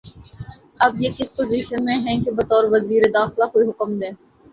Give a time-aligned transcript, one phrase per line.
[0.79, 4.11] اب یہ کس پوزیشن میں ہیں کہ بطور وزیر داخلہ کوئی حکم دیں